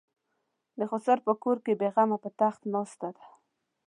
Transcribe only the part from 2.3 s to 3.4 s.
تخت ناسته ده.